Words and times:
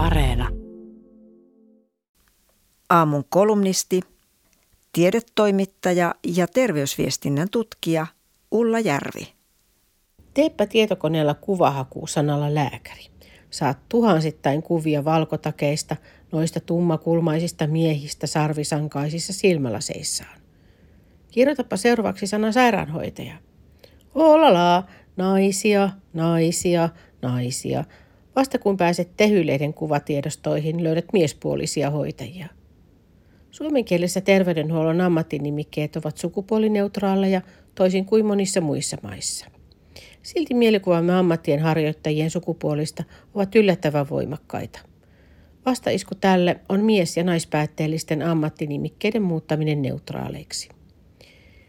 Areena. 0.00 0.48
Aamun 2.90 3.24
kolumnisti, 3.28 4.00
tiedetoimittaja 4.92 6.14
ja 6.36 6.46
terveysviestinnän 6.46 7.48
tutkija 7.50 8.06
Ulla 8.50 8.80
Järvi. 8.80 9.32
Teepä 10.34 10.66
tietokoneella 10.66 11.34
kuvahaku 11.34 12.06
sanalla 12.06 12.54
lääkäri. 12.54 13.06
Saat 13.50 13.78
tuhansittain 13.88 14.62
kuvia 14.62 15.04
valkotakeista, 15.04 15.96
noista 16.32 16.60
tummakulmaisista 16.60 17.66
miehistä 17.66 18.26
sarvisankaisissa 18.26 19.32
silmälaseissaan. 19.32 20.40
Kirjoitapa 21.30 21.76
seuraavaksi 21.76 22.26
sana 22.26 22.52
sairaanhoitaja. 22.52 23.34
Olala, 24.14 24.84
naisia, 25.16 25.90
naisia, 26.12 26.88
naisia. 27.22 27.84
Vasta 28.40 28.58
kun 28.58 28.76
pääset 28.76 29.16
tehyleiden 29.16 29.74
kuvatiedostoihin, 29.74 30.84
löydät 30.84 31.04
miespuolisia 31.12 31.90
hoitajia. 31.90 32.46
Suomenkielessä 33.50 34.20
terveydenhuollon 34.20 35.00
ammattinimikkeet 35.00 35.96
ovat 35.96 36.18
sukupuolineutraaleja 36.18 37.40
toisin 37.74 38.04
kuin 38.04 38.26
monissa 38.26 38.60
muissa 38.60 38.96
maissa. 39.02 39.46
Silti 40.22 40.54
mielikuvamme 40.54 41.14
ammattien 41.14 41.60
harjoittajien 41.60 42.30
sukupuolista 42.30 43.04
ovat 43.34 43.54
yllättävän 43.54 44.08
voimakkaita. 44.10 44.80
Vastaisku 45.66 46.14
tälle 46.14 46.60
on 46.68 46.84
mies- 46.84 47.16
ja 47.16 47.24
naispäätteellisten 47.24 48.22
ammattinimikkeiden 48.22 49.22
muuttaminen 49.22 49.82
neutraaleiksi. 49.82 50.68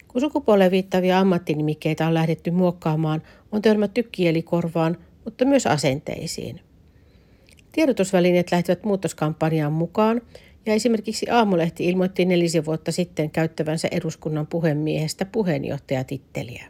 Kun 0.07 0.21
sukupuoleen 0.21 0.71
viittavia 0.71 1.19
ammattinimikkeitä 1.19 2.07
on 2.07 2.13
lähdetty 2.13 2.51
muokkaamaan, 2.51 3.21
on 3.51 3.61
törmätty 3.61 4.03
kielikorvaan, 4.03 4.97
mutta 5.25 5.45
myös 5.45 5.67
asenteisiin. 5.67 6.61
Tiedotusvälineet 7.71 8.51
lähtivät 8.51 8.83
muutoskampanjaan 8.83 9.73
mukaan 9.73 10.21
ja 10.65 10.73
esimerkiksi 10.73 11.29
Aamulehti 11.29 11.85
ilmoitti 11.85 12.25
nelisen 12.25 12.65
vuotta 12.65 12.91
sitten 12.91 13.31
käyttävänsä 13.31 13.87
eduskunnan 13.91 14.47
puhemiehestä 14.47 15.25
puheenjohtajatitteliä. 15.25 16.65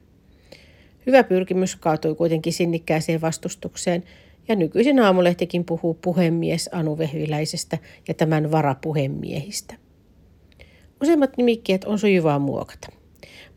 Hyvä 1.05 1.23
pyrkimys 1.23 1.75
kaatui 1.75 2.15
kuitenkin 2.15 2.53
sinnikkääseen 2.53 3.21
vastustukseen 3.21 4.03
ja 4.47 4.55
nykyisin 4.55 4.99
Aamulehtikin 4.99 5.65
puhuu 5.65 5.93
puhemies 5.93 6.69
Anu 6.71 6.97
Vehviläisestä 6.97 7.77
ja 8.07 8.13
tämän 8.13 8.51
varapuhemiehistä. 8.51 9.75
Useimmat 11.01 11.37
nimikkeet 11.37 11.83
on 11.83 11.99
sujuvaa 11.99 12.39
muokata. 12.39 12.87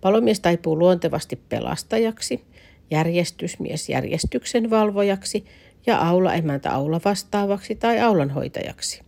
Palomies 0.01 0.41
taipuu 0.41 0.79
luontevasti 0.79 1.37
pelastajaksi, 1.49 2.45
järjestysmies 2.91 3.89
järjestyksen 3.89 4.71
valvojaksi 4.71 5.45
ja 5.87 5.99
aulaemäntä 5.99 6.75
aula 6.75 7.01
vastaavaksi 7.05 7.75
tai 7.75 8.01
aulanhoitajaksi. 8.01 9.03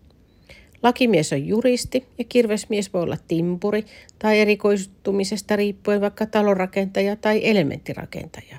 Lakimies 0.83 1.33
on 1.33 1.47
juristi 1.47 2.05
ja 2.19 2.25
kirvesmies 2.29 2.93
voi 2.93 3.03
olla 3.03 3.17
timpuri 3.29 3.85
tai 4.19 4.41
erikoistumisesta 4.41 5.57
riippuen 5.57 6.01
vaikka 6.01 6.27
talonrakentaja 6.27 7.17
tai 7.17 7.41
elementtirakentaja. 7.45 8.57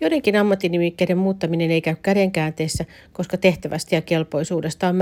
Joidenkin 0.00 0.36
ammattinimikkeiden 0.36 1.18
muuttaminen 1.18 1.70
ei 1.70 1.80
käy 1.80 1.96
kädenkäänteessä, 2.02 2.84
koska 3.12 3.36
tehtävästä 3.36 3.94
ja 3.94 4.02
kelpoisuudesta 4.02 4.88
on 4.88 4.96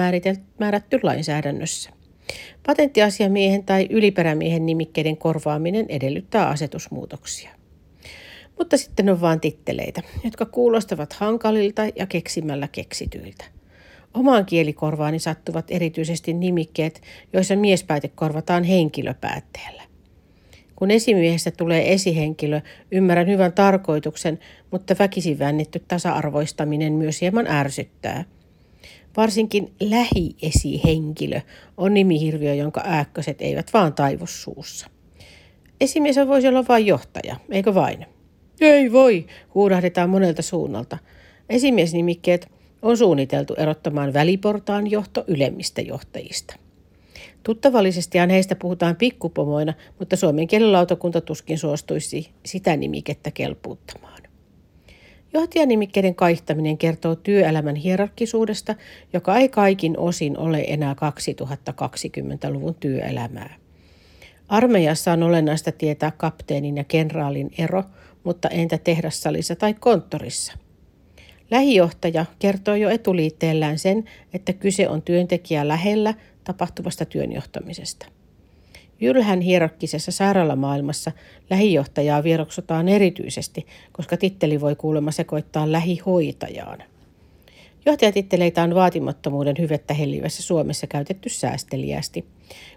määrätty 0.59 0.99
lainsäädännössä. 1.03 1.91
Patenttiasiamiehen 2.67 3.65
tai 3.65 3.87
yliperämiehen 3.91 4.67
nimikkeiden 4.67 5.17
korvaaminen 5.17 5.87
edellyttää 5.89 6.49
asetusmuutoksia. 6.49 7.51
Mutta 8.59 8.77
sitten 8.77 9.09
on 9.11 9.21
vain 9.21 9.41
titteleitä, 9.41 10.03
jotka 10.25 10.47
kuulostavat 10.47 11.13
hankalilta 11.13 11.83
ja 11.97 12.07
keksimällä 12.07 12.69
keksityiltä. 12.69 13.45
Omaan 14.15 14.47
kielikorvaani 14.47 15.19
sattuvat 15.19 15.65
erityisesti 15.69 16.33
nimikkeet, 16.33 17.03
joissa 17.33 17.57
miespääte 17.57 18.09
korvataan 18.09 18.65
henkilöpäätteellä. 18.65 19.83
Kun 20.77 20.91
esimiehestä 20.91 21.51
tulee 21.51 21.93
esihenkilö, 21.93 22.61
ymmärrän 22.91 23.27
hyvän 23.27 23.53
tarkoituksen, 23.53 24.39
mutta 24.71 24.95
väkisin 24.99 25.39
väännetty 25.39 25.85
tasa-arvoistaminen 25.89 26.93
myös 26.93 27.21
hieman 27.21 27.47
ärsyttää. 27.47 28.25
Varsinkin 29.17 29.73
lähiesihenkilö 29.81 31.41
on 31.77 31.95
nimihirviö, 31.95 32.55
jonka 32.55 32.83
ääkköset 32.85 33.43
eivät 33.43 33.71
vaan 33.73 33.93
taivu 33.93 34.27
suussa. 34.27 34.91
Esimies 35.81 36.17
voisi 36.17 36.49
olla 36.49 36.65
vain 36.69 36.87
johtaja, 36.87 37.37
eikö 37.51 37.75
vain? 37.75 38.07
Ei 38.65 38.93
voi, 38.93 39.27
huudahdetaan 39.55 40.11
monelta 40.11 40.43
suunnalta. 40.43 40.99
Esimiesnimikkeet 41.49 42.49
on 42.83 42.97
suunniteltu 42.97 43.55
erottamaan 43.55 44.13
väliportaan 44.13 44.91
johto 44.91 45.25
ylemmistä 45.27 45.83
johtajista. 45.83 46.57
Tuttavallisestihan 47.43 48.31
heistä 48.31 48.57
puhutaan 48.57 48.97
pikkupomoina, 48.97 49.75
mutta 49.99 50.17
suomen 50.17 50.47
kielen 50.47 50.73
lautakunta 50.73 51.21
tuskin 51.21 51.59
suostuisi 51.59 52.31
sitä 52.47 52.77
nimikettä 52.77 53.31
kelpuuttamaan. 53.31 54.23
Johtajanimikkeiden 55.35 56.15
kaihtaminen 56.15 56.79
kertoo 56.79 57.17
työelämän 57.17 57.77
hierarkisuudesta, 57.77 58.75
joka 59.13 59.37
ei 59.37 59.49
kaikin 59.49 59.99
osin 59.99 60.39
ole 60.39 60.65
enää 60.69 60.95
2020-luvun 60.95 62.75
työelämää. 62.75 63.55
Armeijassa 64.49 65.13
on 65.13 65.23
olennaista 65.23 65.73
tietää 65.73 66.13
kapteenin 66.17 66.77
ja 66.77 66.85
kenraalin 66.85 67.51
ero, 67.59 67.85
mutta 68.25 68.49
entä 68.49 68.79
tehdassalissa 68.79 69.57
tai 69.57 69.75
konttorissa? 69.75 70.53
Lähijohtaja 71.51 72.27
kertoo 72.39 72.75
jo 72.75 72.91
etuliitteellään 72.91 73.79
sen, 73.79 74.05
että 74.35 74.53
kyse 74.53 74.89
on 74.89 75.03
työntekijä 75.03 75.69
lähellä 75.69 76.15
tapahtuvasta 76.45 77.05
työnjohtamisesta. 77.05 78.07
Jylhän 79.01 79.41
hierarkkisessa 79.41 80.13
sairaalamaailmassa 80.13 81.13
lähijohtajaa 81.51 82.23
vieroksutaan 82.23 82.89
erityisesti, 82.89 83.67
koska 83.93 84.17
titteli 84.17 84.61
voi 84.61 84.77
kuulemma 84.77 85.11
sekoittaa 85.11 85.73
lähihoitajaan. 85.73 86.83
Johtajatitteleitä 87.87 88.63
on 88.63 88.75
vaatimattomuuden 88.75 89.57
hyvettä 89.59 89.95
hellivässä 89.95 90.43
Suomessa 90.43 90.87
käytetty 90.87 91.29
säästeliästi. 91.29 92.25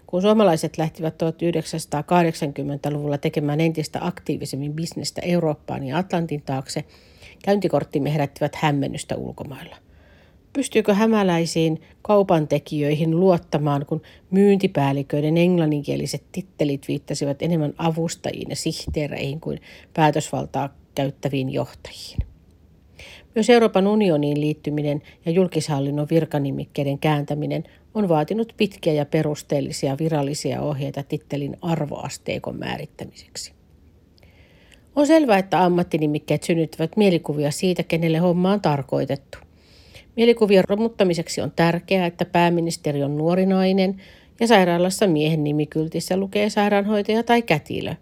Kun 0.06 0.22
suomalaiset 0.22 0.78
lähtivät 0.78 1.14
1980-luvulla 1.14 3.18
tekemään 3.18 3.60
entistä 3.60 3.98
aktiivisemmin 4.02 4.72
bisnestä 4.72 5.20
Eurooppaan 5.24 5.84
ja 5.84 5.98
Atlantin 5.98 6.42
taakse, 6.42 6.84
käyntikorttimme 7.44 8.12
herättivät 8.12 8.54
hämmennystä 8.54 9.16
ulkomailla. 9.16 9.76
Pystyykö 10.52 10.94
hämäläisiin 10.94 11.80
kaupantekijöihin 12.02 13.20
luottamaan, 13.20 13.86
kun 13.86 14.02
myyntipäälliköiden 14.30 15.36
englanninkieliset 15.36 16.22
tittelit 16.32 16.88
viittasivat 16.88 17.42
enemmän 17.42 17.74
avustajiin 17.78 18.50
ja 18.50 18.56
sihteereihin 18.56 19.40
kuin 19.40 19.60
päätösvaltaa 19.94 20.74
käyttäviin 20.94 21.50
johtajiin? 21.50 22.27
Myös 23.34 23.50
Euroopan 23.50 23.86
unioniin 23.86 24.40
liittyminen 24.40 25.02
ja 25.26 25.32
julkishallinnon 25.32 26.06
virkanimikkeiden 26.10 26.98
kääntäminen 26.98 27.64
on 27.94 28.08
vaatinut 28.08 28.54
pitkiä 28.56 28.92
ja 28.92 29.06
perusteellisia 29.06 29.96
virallisia 29.98 30.60
ohjeita 30.62 31.02
tittelin 31.02 31.56
arvoasteikon 31.62 32.58
määrittämiseksi. 32.58 33.52
On 34.96 35.06
selvää, 35.06 35.38
että 35.38 35.64
ammattinimikkeet 35.64 36.42
synnyttävät 36.42 36.96
mielikuvia 36.96 37.50
siitä, 37.50 37.82
kenelle 37.82 38.18
homma 38.18 38.52
on 38.52 38.60
tarkoitettu. 38.60 39.38
Mielikuvien 40.16 40.64
romuttamiseksi 40.68 41.40
on 41.40 41.52
tärkeää, 41.56 42.06
että 42.06 42.24
pääministeri 42.24 43.02
on 43.02 43.16
nuori 43.16 43.46
nainen 43.46 44.02
ja 44.40 44.46
sairaalassa 44.46 45.06
miehen 45.06 45.44
nimikyltissä 45.44 46.16
lukee 46.16 46.50
sairaanhoitaja 46.50 47.22
tai 47.22 47.42
kätilö. 47.42 47.94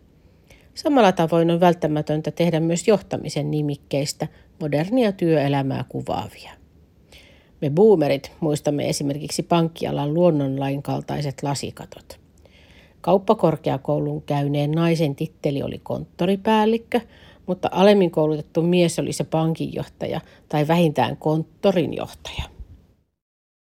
Samalla 0.77 1.13
tavoin 1.13 1.51
on 1.51 1.61
välttämätöntä 1.61 2.31
tehdä 2.31 2.61
myös 2.61 2.89
johtamisen 2.89 3.51
nimikkeistä 3.51 4.27
modernia 4.61 5.13
työelämää 5.13 5.85
kuvaavia. 5.89 6.53
Me 7.61 7.71
boomerit 7.71 8.33
muistamme 8.41 8.89
esimerkiksi 8.89 9.43
pankkialan 9.43 10.15
luonnonlain 10.15 10.83
kaltaiset 10.83 11.43
lasikatot. 11.43 12.21
Kauppakorkeakoulun 13.01 14.23
käyneen 14.23 14.71
naisen 14.71 15.15
titteli 15.15 15.63
oli 15.63 15.81
konttoripäällikkö, 15.83 17.01
mutta 17.47 17.69
alemmin 17.73 18.11
koulutettu 18.11 18.63
mies 18.63 18.99
oli 18.99 19.13
se 19.13 19.25
pankinjohtaja 19.25 20.21
tai 20.49 20.69
vähintään 20.69 21.17
konttorin 21.17 21.95
johtaja. 21.95 22.56